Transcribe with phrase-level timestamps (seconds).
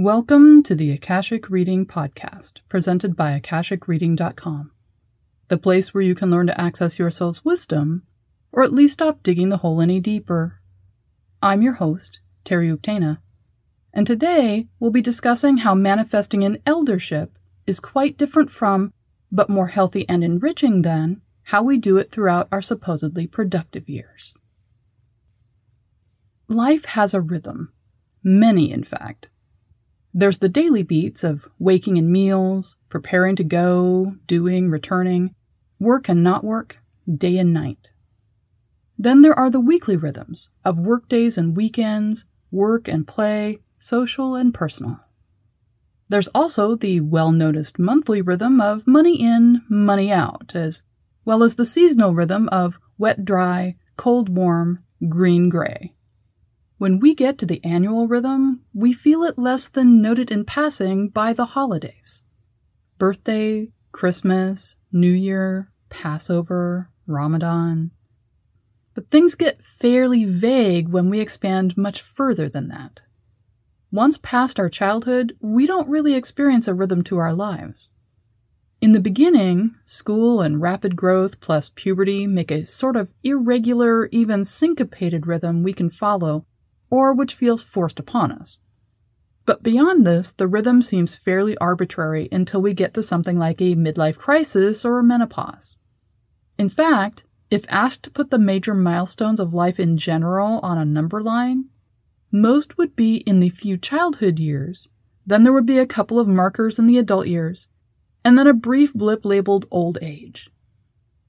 [0.00, 4.70] Welcome to the Akashic Reading Podcast, presented by AkashicReading.com,
[5.48, 8.04] the place where you can learn to access your soul's wisdom,
[8.52, 10.60] or at least stop digging the hole any deeper.
[11.42, 13.18] I'm your host, Terry Uktana,
[13.92, 17.36] and today we'll be discussing how manifesting an eldership
[17.66, 18.92] is quite different from,
[19.32, 24.32] but more healthy and enriching than, how we do it throughout our supposedly productive years.
[26.46, 27.72] Life has a rhythm,
[28.22, 29.30] many in fact
[30.18, 35.32] there's the daily beats of waking and meals, preparing to go, doing, returning,
[35.78, 36.76] work and not work,
[37.08, 37.92] day and night.
[38.98, 44.52] Then there are the weekly rhythms of workdays and weekends, work and play, social and
[44.52, 44.98] personal.
[46.08, 50.82] There's also the well noticed monthly rhythm of money in, money out, as
[51.24, 55.94] well as the seasonal rhythm of wet dry, cold warm, green gray.
[56.78, 61.08] When we get to the annual rhythm, we feel it less than noted in passing
[61.08, 62.22] by the holidays.
[62.98, 67.90] Birthday, Christmas, New Year, Passover, Ramadan.
[68.94, 73.02] But things get fairly vague when we expand much further than that.
[73.90, 77.90] Once past our childhood, we don't really experience a rhythm to our lives.
[78.80, 84.44] In the beginning, school and rapid growth plus puberty make a sort of irregular, even
[84.44, 86.46] syncopated rhythm we can follow
[86.90, 88.60] or which feels forced upon us.
[89.46, 93.74] But beyond this, the rhythm seems fairly arbitrary until we get to something like a
[93.74, 95.78] midlife crisis or menopause.
[96.58, 100.84] In fact, if asked to put the major milestones of life in general on a
[100.84, 101.66] number line,
[102.30, 104.90] most would be in the few childhood years,
[105.24, 107.68] then there would be a couple of markers in the adult years,
[108.24, 110.50] and then a brief blip labeled old age.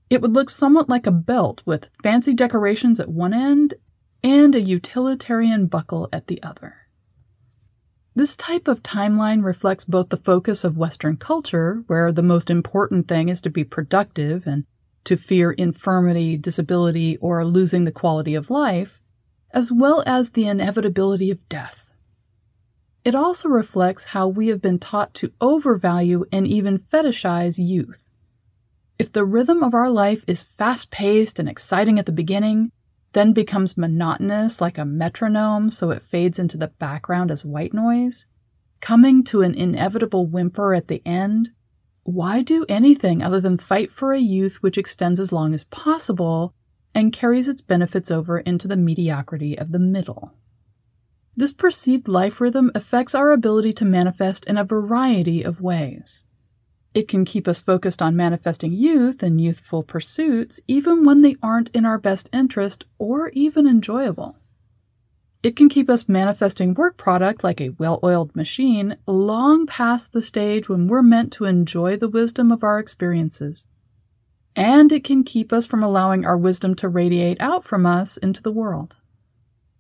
[0.10, 3.76] It would look somewhat like a belt with fancy decorations at one end
[4.24, 6.76] and a utilitarian buckle at the other.
[8.16, 13.08] This type of timeline reflects both the focus of Western culture, where the most important
[13.08, 14.66] thing is to be productive and
[15.06, 19.02] to fear infirmity, disability, or losing the quality of life,
[19.52, 21.92] as well as the inevitability of death.
[23.06, 28.10] It also reflects how we have been taught to overvalue and even fetishize youth.
[29.00, 32.72] If the rhythm of our life is fast paced and exciting at the beginning,
[33.14, 38.28] then becomes monotonous like a metronome so it fades into the background as white noise,
[38.82, 41.52] coming to an inevitable whimper at the end,
[42.04, 46.54] why do anything other than fight for a youth which extends as long as possible
[46.96, 50.34] and carries its benefits over into the mediocrity of the middle?
[51.36, 56.26] This perceived life rhythm affects our ability to manifest in a variety of ways.
[56.94, 61.70] It can keep us focused on manifesting youth and youthful pursuits even when they aren't
[61.70, 64.36] in our best interest or even enjoyable.
[65.42, 70.22] It can keep us manifesting work product like a well oiled machine long past the
[70.22, 73.68] stage when we're meant to enjoy the wisdom of our experiences.
[74.56, 78.42] And it can keep us from allowing our wisdom to radiate out from us into
[78.42, 78.98] the world.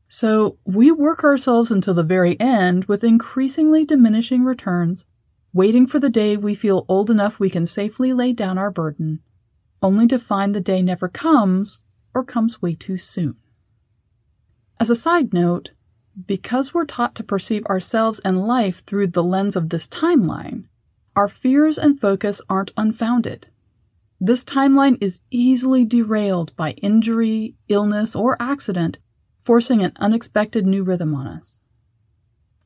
[0.07, 5.05] So we work ourselves until the very end with increasingly diminishing returns
[5.53, 9.19] waiting for the day we feel old enough we can safely lay down our burden,
[9.81, 11.83] only to find the day never comes
[12.13, 13.35] or comes way too soon.
[14.79, 15.71] As a side note,
[16.25, 20.65] because we're taught to perceive ourselves and life through the lens of this timeline,
[21.15, 23.47] our fears and focus aren't unfounded.
[24.21, 28.99] This timeline is easily derailed by injury, illness, or accident,
[29.41, 31.61] forcing an unexpected new rhythm on us.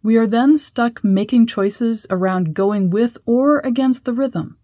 [0.03, 4.57] We are then stuck making choices around going with or against the rhythm,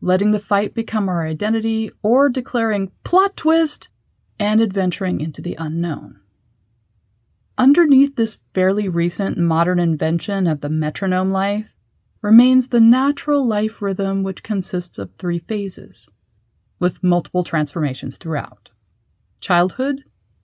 [0.00, 3.88] letting the fight become our identity, or declaring plot twist
[4.40, 6.18] and adventuring into the unknown.
[7.56, 11.76] Underneath this fairly recent modern invention of the metronome life
[12.20, 16.10] remains the natural life rhythm, which consists of three phases,
[16.80, 18.70] with multiple transformations throughout
[19.38, 20.02] childhood,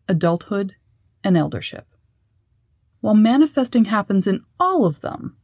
[0.09, 0.77] adulthood,
[1.25, 1.96] and eldership.
[3.07, 5.37] While manifesting happens in all of them,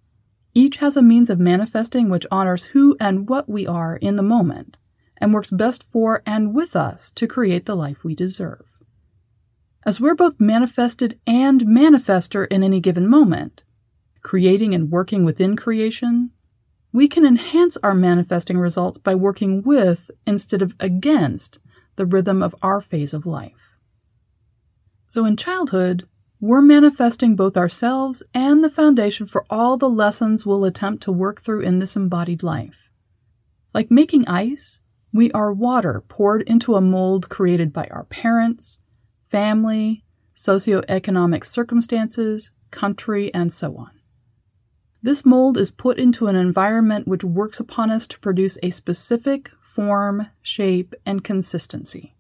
[0.52, 4.22] each has a means of manifesting which honors who and what we are in the
[4.24, 4.78] moment
[5.18, 8.66] and works best for and with us to create the life we deserve.
[9.86, 13.62] As we're both manifested and manifester in any given moment,
[14.22, 16.32] creating and working within creation,
[16.92, 21.60] we can enhance our manifesting results by working with instead of against
[21.94, 23.78] the rhythm of our phase of life.
[25.06, 26.08] So in childhood,
[26.42, 31.40] we're manifesting both ourselves and the foundation for all the lessons we'll attempt to work
[31.40, 32.90] through in this embodied life.
[33.72, 34.80] Like making ice,
[35.12, 38.80] we are water poured into a mold created by our parents,
[39.22, 40.04] family,
[40.34, 43.92] socioeconomic circumstances, country, and so on.
[45.00, 49.52] This mold is put into an environment which works upon us to produce a specific
[49.60, 52.16] form, shape, and consistency.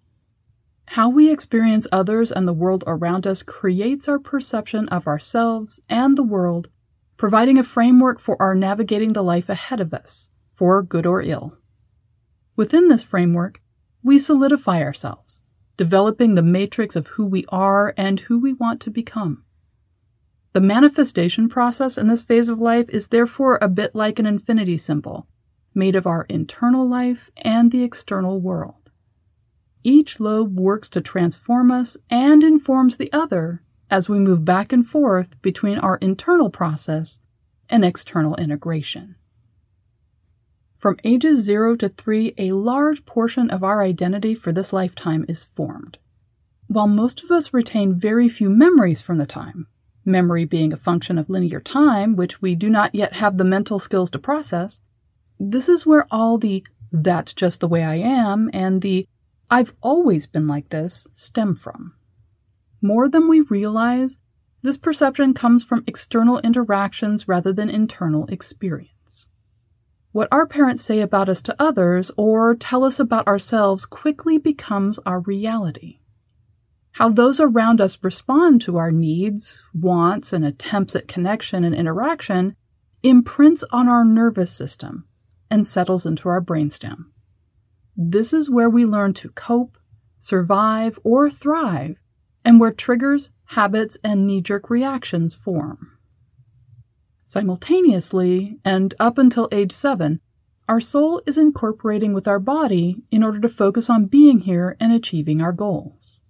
[0.86, 6.16] How we experience others and the world around us creates our perception of ourselves and
[6.16, 6.68] the world,
[7.16, 11.56] providing a framework for our navigating the life ahead of us, for good or ill.
[12.56, 13.60] Within this framework,
[14.02, 15.42] we solidify ourselves,
[15.76, 19.44] developing the matrix of who we are and who we want to become.
[20.52, 24.76] The manifestation process in this phase of life is therefore a bit like an infinity
[24.76, 25.26] symbol,
[25.74, 28.81] made of our internal life and the external world.
[29.84, 34.86] Each lobe works to transform us and informs the other as we move back and
[34.86, 37.20] forth between our internal process
[37.68, 39.16] and external integration.
[40.76, 45.44] From ages 0 to 3, a large portion of our identity for this lifetime is
[45.44, 45.98] formed.
[46.66, 49.66] While most of us retain very few memories from the time,
[50.04, 53.78] memory being a function of linear time, which we do not yet have the mental
[53.78, 54.80] skills to process,
[55.38, 59.06] this is where all the that's just the way I am and the
[59.52, 61.92] I've always been like this stem from.
[62.80, 64.18] More than we realize,
[64.62, 69.28] this perception comes from external interactions rather than internal experience.
[70.12, 74.98] What our parents say about us to others or tell us about ourselves quickly becomes
[75.00, 75.98] our reality.
[76.92, 82.56] How those around us respond to our needs, wants, and attempts at connection and interaction
[83.02, 85.06] imprints on our nervous system
[85.50, 87.12] and settles into our brainstem.
[87.96, 89.76] This is where we learn to cope,
[90.18, 91.96] survive, or thrive,
[92.44, 95.98] and where triggers, habits, and knee jerk reactions form.
[97.24, 100.20] Simultaneously, and up until age seven,
[100.68, 104.92] our soul is incorporating with our body in order to focus on being here and
[104.92, 106.22] achieving our goals.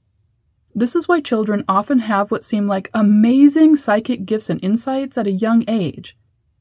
[0.74, 5.26] This is why children often have what seem like amazing psychic gifts and insights at
[5.26, 6.16] a young age,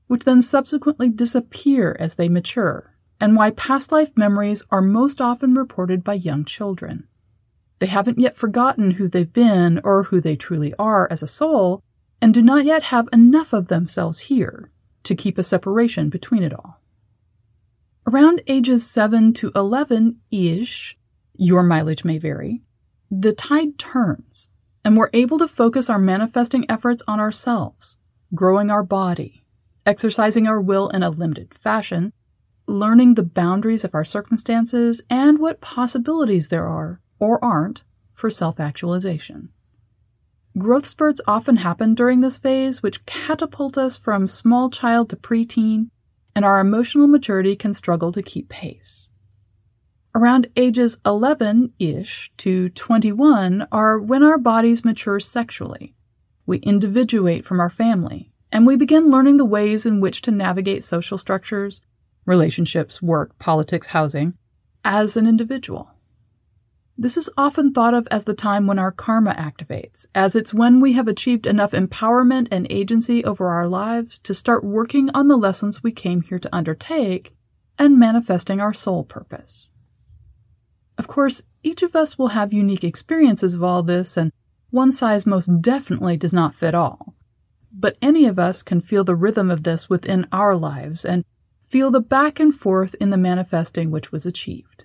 [0.08, 2.91] which then subsequently disappear as they mature,
[3.22, 7.08] and why past life memories are most often reported by young children.
[7.78, 11.84] They haven't yet forgotten who they've been or who they truly are as a soul,
[12.20, 14.72] and do not yet have enough of themselves here
[15.04, 16.82] to keep a separation between it all.
[18.08, 20.98] Around ages 7 to 11 ish,
[21.36, 22.64] your mileage may vary,
[23.12, 24.50] the tide turns,
[24.84, 27.98] and we're able to focus our manifesting efforts on ourselves,
[28.34, 29.46] growing our body,
[29.86, 32.14] exercising our will in a limited fashion,
[32.72, 37.84] learning the boundaries of our circumstances and what possibilities there are, or aren't,
[38.14, 39.50] for self actualization.
[40.58, 45.90] Growth spurts often happen during this phase, which catapult us from small child to preteen,
[46.36, 49.10] and our emotional maturity can struggle to keep pace.
[50.14, 55.96] Around ages 11 ish to 21 are when our bodies mature sexually.
[56.46, 60.84] We individuate from our family, and we begin learning the ways in which to navigate
[60.84, 61.82] social structures,
[62.32, 64.34] relationships, work, politics, housing,
[64.86, 65.92] as an individual.
[66.98, 70.80] This is often thought of as the time when our karma activates, as it's when
[70.80, 75.38] we have achieved enough empowerment and agency over our lives to start working on the
[75.38, 77.36] lessons we came here to undertake
[77.78, 79.72] and manifesting our soul purpose.
[80.98, 84.32] Of course, each of us will have unique experiences of all this, and
[84.70, 87.16] one size most definitely does not fit all.
[87.74, 91.26] But any of us can feel the rhythm of this within our lives and
[91.72, 94.84] feel the back and forth in the manifesting which was achieved.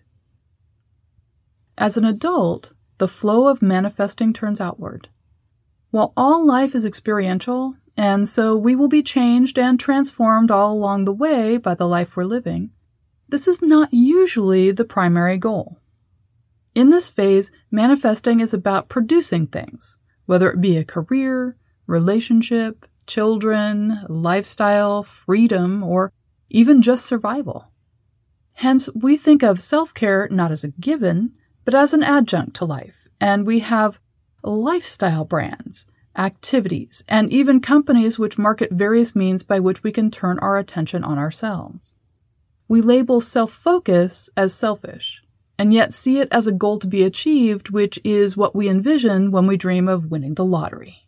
[1.76, 5.08] As an adult, the flow of manifesting turns outward.
[5.90, 11.06] While all life is experiential, and so we will be changed and transformed all along
[11.06, 12.70] the way by the life we're living,
[13.28, 15.80] this is not usually the primary goal.
[16.76, 21.56] In this phase, manifesting is about producing things, whether it be a career,
[21.88, 26.12] relationship, children, lifestyle, freedom, or
[26.48, 27.70] even just survival.
[28.54, 31.32] Hence, we think of self care not as a given,
[31.64, 34.00] but as an adjunct to life, and we have
[34.42, 35.86] lifestyle brands,
[36.16, 41.04] activities, and even companies which market various means by which we can turn our attention
[41.04, 41.94] on ourselves.
[42.68, 45.22] We label self focus as selfish,
[45.58, 49.30] and yet see it as a goal to be achieved, which is what we envision
[49.30, 51.06] when we dream of winning the lottery.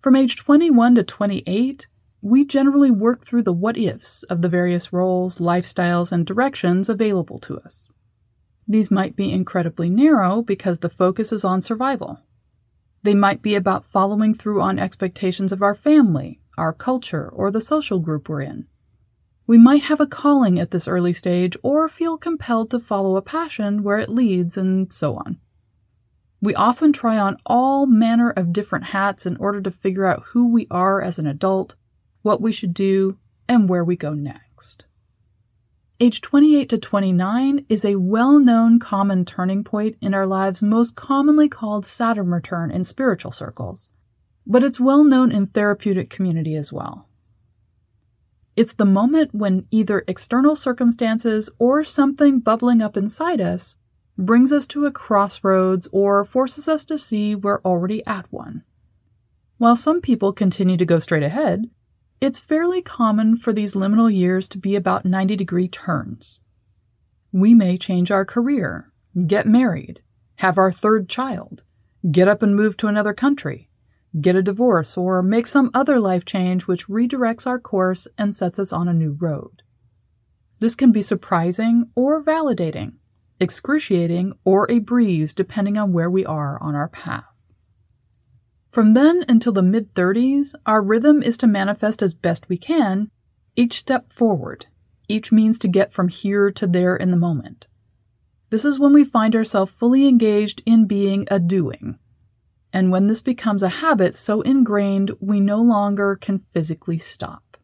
[0.00, 1.88] From age 21 to 28,
[2.24, 7.36] we generally work through the what ifs of the various roles, lifestyles, and directions available
[7.36, 7.92] to us.
[8.66, 12.20] These might be incredibly narrow because the focus is on survival.
[13.02, 17.60] They might be about following through on expectations of our family, our culture, or the
[17.60, 18.68] social group we're in.
[19.46, 23.22] We might have a calling at this early stage or feel compelled to follow a
[23.22, 25.40] passion where it leads, and so on.
[26.40, 30.50] We often try on all manner of different hats in order to figure out who
[30.50, 31.76] we are as an adult,
[32.24, 34.84] what we should do, and where we go next.
[36.00, 40.96] Age 28 to 29 is a well known common turning point in our lives, most
[40.96, 43.90] commonly called Saturn return in spiritual circles,
[44.46, 47.06] but it's well known in therapeutic community as well.
[48.56, 53.76] It's the moment when either external circumstances or something bubbling up inside us
[54.16, 58.62] brings us to a crossroads or forces us to see we're already at one.
[59.58, 61.68] While some people continue to go straight ahead,
[62.20, 66.40] it's fairly common for these liminal years to be about 90 degree turns.
[67.32, 68.92] We may change our career,
[69.26, 70.02] get married,
[70.36, 71.64] have our third child,
[72.10, 73.68] get up and move to another country,
[74.20, 78.58] get a divorce, or make some other life change which redirects our course and sets
[78.58, 79.62] us on a new road.
[80.60, 82.94] This can be surprising or validating,
[83.40, 87.33] excruciating or a breeze depending on where we are on our path.
[88.74, 93.08] From then until the mid 30s, our rhythm is to manifest as best we can,
[93.54, 94.66] each step forward,
[95.06, 97.68] each means to get from here to there in the moment.
[98.50, 102.00] This is when we find ourselves fully engaged in being a doing.
[102.72, 107.56] And when this becomes a habit so ingrained we no longer can physically stop.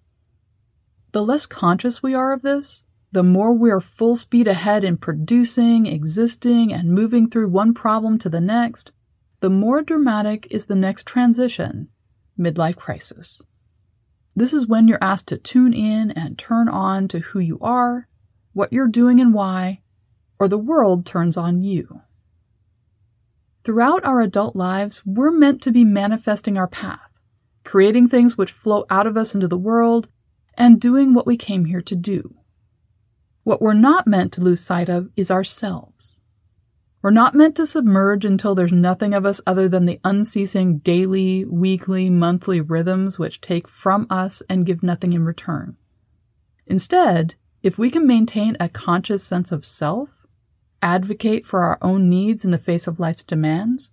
[1.11, 4.97] The less conscious we are of this, the more we are full speed ahead in
[4.97, 8.93] producing, existing, and moving through one problem to the next,
[9.40, 11.88] the more dramatic is the next transition
[12.38, 13.42] midlife crisis.
[14.37, 18.09] This is when you're asked to tune in and turn on to who you are,
[18.52, 19.80] what you're doing and why,
[20.38, 22.02] or the world turns on you.
[23.64, 27.11] Throughout our adult lives, we're meant to be manifesting our path,
[27.64, 30.09] creating things which flow out of us into the world,
[30.54, 32.35] and doing what we came here to do.
[33.42, 36.20] What we're not meant to lose sight of is ourselves.
[37.02, 41.47] We're not meant to submerge until there's nothing of us other than the unceasing daily,
[41.47, 45.76] weekly, monthly rhythms which take from us and give nothing in return.
[46.66, 50.26] Instead, if we can maintain a conscious sense of self,
[50.83, 53.92] advocate for our own needs in the face of life's demands,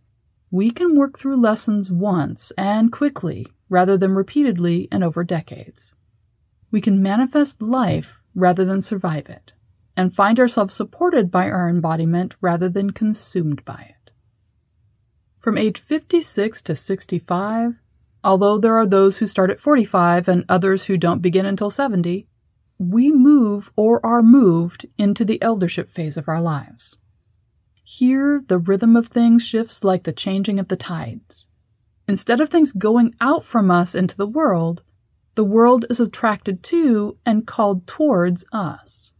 [0.51, 5.95] we can work through lessons once and quickly rather than repeatedly and over decades.
[6.71, 9.53] We can manifest life rather than survive it
[9.97, 14.11] and find ourselves supported by our embodiment rather than consumed by it.
[15.39, 17.73] From age 56 to 65,
[18.23, 22.27] although there are those who start at 45 and others who don't begin until 70,
[22.77, 26.99] we move or are moved into the eldership phase of our lives.
[27.83, 31.47] Here, the rhythm of things shifts like the changing of the tides.
[32.07, 34.83] Instead of things going out from us into the world,
[35.35, 39.13] the world is attracted to and called towards us.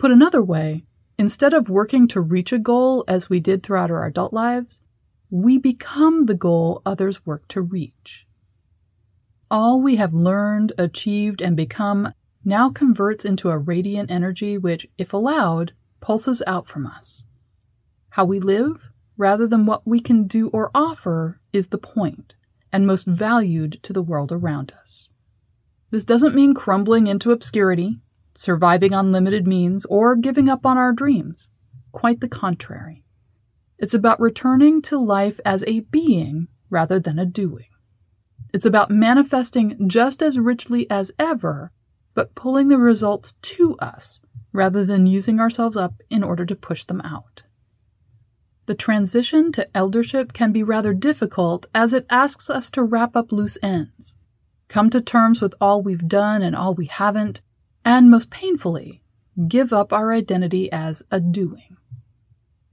[0.00, 0.86] Put another way,
[1.18, 4.80] instead of working to reach a goal as we did throughout our adult lives,
[5.28, 8.26] we become the goal others work to reach.
[9.50, 15.12] All we have learned, achieved, and become now converts into a radiant energy which, if
[15.12, 17.26] allowed, pulses out from us.
[18.08, 18.88] How we live,
[19.18, 22.36] rather than what we can do or offer, is the point,
[22.72, 25.10] and most valued to the world around us.
[25.90, 28.00] This doesn't mean crumbling into obscurity,
[28.40, 31.50] surviving on limited means, or giving up on our dreams.
[31.92, 33.04] Quite the contrary.
[33.78, 37.66] It's about returning to life as a being rather than a doing.
[38.54, 41.70] It's about manifesting just as richly as ever,
[42.14, 44.22] but pulling the results to us
[44.54, 47.42] rather than using ourselves up in order to push them out.
[48.64, 53.32] The transition to eldership can be rather difficult as it asks us to wrap up
[53.32, 54.16] loose ends,
[54.68, 57.42] come to terms with all we've done and all we haven't,
[57.84, 59.02] and most painfully,
[59.48, 61.76] give up our identity as a doing.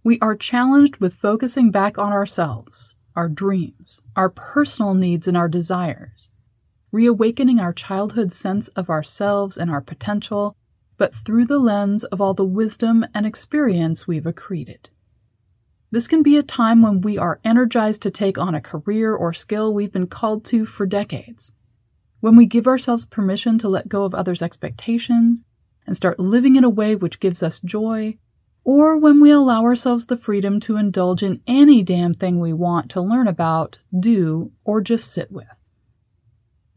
[0.03, 5.47] We are challenged with focusing back on ourselves, our dreams, our personal needs, and our
[5.47, 6.29] desires,
[6.91, 10.55] reawakening our childhood sense of ourselves and our potential,
[10.97, 14.89] but through the lens of all the wisdom and experience we've accreted.
[15.91, 19.33] This can be a time when we are energized to take on a career or
[19.33, 21.53] skill we've been called to for decades
[22.19, 25.45] when we give ourselves permission to let go of others' expectations
[25.85, 28.17] and start living in a way which gives us joy,
[28.63, 32.91] or when we allow ourselves the freedom to indulge in any damn thing we want
[32.91, 35.47] to learn about, do, or just sit with.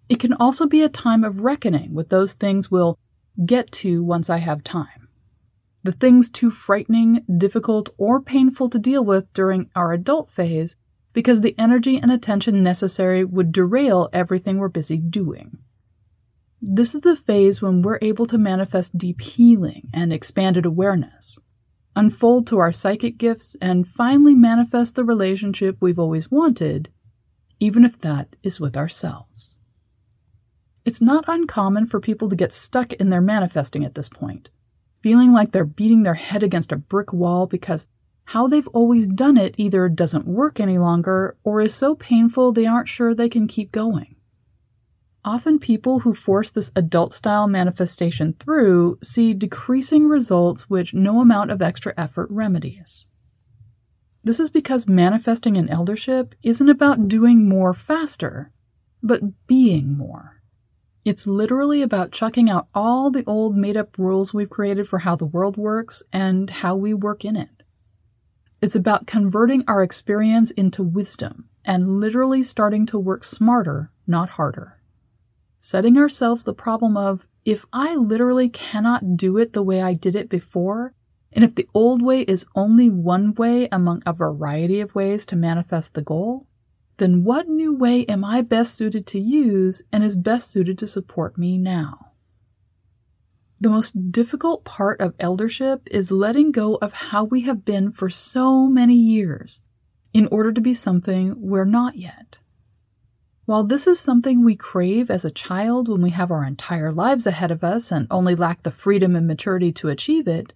[0.08, 2.98] It can also be a time of reckoning with those things we'll
[3.44, 5.08] get to once I have time.
[5.82, 10.76] The things too frightening, difficult, or painful to deal with during our adult phase
[11.12, 15.58] because the energy and attention necessary would derail everything we're busy doing.
[16.62, 21.38] This is the phase when we're able to manifest deep healing and expanded awareness,
[21.96, 26.90] unfold to our psychic gifts, and finally manifest the relationship we've always wanted,
[27.58, 29.56] even if that is with ourselves.
[30.84, 34.50] It's not uncommon for people to get stuck in their manifesting at this point,
[35.02, 37.88] feeling like they're beating their head against a brick wall because
[38.30, 42.64] how they've always done it either doesn't work any longer or is so painful they
[42.64, 44.14] aren't sure they can keep going.
[45.24, 51.50] Often, people who force this adult style manifestation through see decreasing results which no amount
[51.50, 53.08] of extra effort remedies.
[54.22, 58.52] This is because manifesting an eldership isn't about doing more faster,
[59.02, 60.40] but being more.
[61.04, 65.16] It's literally about chucking out all the old made up rules we've created for how
[65.16, 67.64] the world works and how we work in it.
[68.60, 74.80] It's about converting our experience into wisdom and literally starting to work smarter, not harder
[75.60, 80.16] setting ourselves the problem of if I literally cannot do it the way I did
[80.16, 80.94] it before,
[81.32, 85.36] and if the old way is only one way among a variety of ways to
[85.36, 86.46] manifest the goal,
[86.96, 90.86] then what new way am I best suited to use and is best suited to
[90.86, 92.09] support me now?
[93.62, 98.08] The most difficult part of eldership is letting go of how we have been for
[98.08, 99.60] so many years
[100.14, 102.38] in order to be something we're not yet.
[103.44, 107.26] While this is something we crave as a child when we have our entire lives
[107.26, 110.54] ahead of us and only lack the freedom and maturity to achieve it,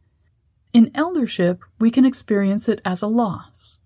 [0.72, 3.80] in eldership we can experience it as a loss.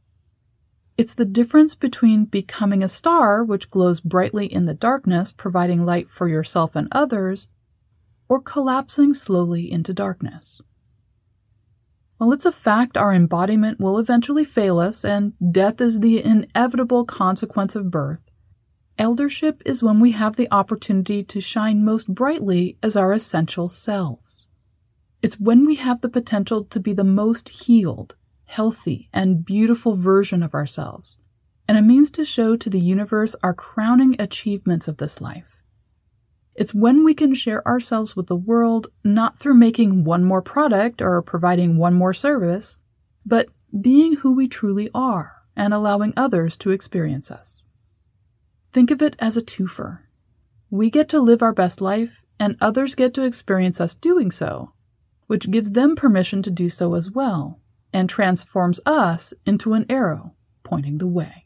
[0.96, 6.08] It's the difference between becoming a star, which glows brightly in the darkness, providing light
[6.08, 7.48] for yourself and others,
[8.28, 10.60] or collapsing slowly into darkness.
[12.18, 17.04] While it's a fact our embodiment will eventually fail us and death is the inevitable
[17.04, 18.20] consequence of birth,
[18.98, 24.48] Eldership is when we have the opportunity to shine most brightly as our essential selves.
[25.22, 28.16] It's when we have the potential to be the most healed,
[28.46, 31.16] healthy, and beautiful version of ourselves,
[31.68, 35.57] and a means to show to the universe our crowning achievements of this life.
[36.58, 41.00] It's when we can share ourselves with the world not through making one more product
[41.00, 42.78] or providing one more service,
[43.24, 43.48] but
[43.80, 47.64] being who we truly are and allowing others to experience us.
[48.72, 50.00] Think of it as a twofer.
[50.68, 54.72] We get to live our best life, and others get to experience us doing so,
[55.28, 57.60] which gives them permission to do so as well,
[57.92, 61.44] and transforms us into an arrow pointing the way.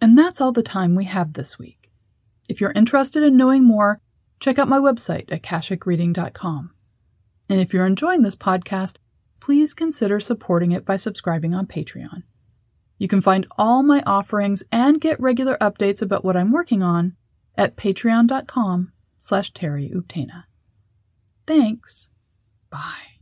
[0.00, 1.83] And that's all the time we have this week.
[2.48, 4.00] If you're interested in knowing more,
[4.40, 6.74] check out my website, at akashicreading.com.
[7.48, 8.96] And if you're enjoying this podcast,
[9.40, 12.22] please consider supporting it by subscribing on Patreon.
[12.98, 17.16] You can find all my offerings and get regular updates about what I'm working on
[17.56, 19.92] at patreon.com slash Terry
[21.46, 22.10] Thanks.
[22.70, 23.13] Bye.